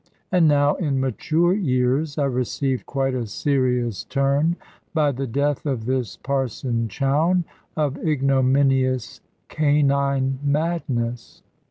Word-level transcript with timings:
And 0.31 0.47
now 0.47 0.73
in 0.77 0.99
mature 0.99 1.53
years, 1.53 2.17
I 2.17 2.23
received 2.23 2.87
quite 2.87 3.13
a 3.13 3.27
serious 3.27 4.03
turn 4.03 4.55
by 4.95 5.11
the 5.11 5.27
death 5.27 5.63
of 5.67 5.85
this 5.85 6.17
Parson 6.17 6.87
Chowne 6.87 7.43
of 7.77 7.99
ignominious 8.03 9.21
canine 9.47 10.39
madness. 10.43 11.43